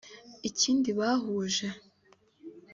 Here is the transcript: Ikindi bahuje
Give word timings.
Ikindi 0.49 0.89
bahuje 0.99 1.67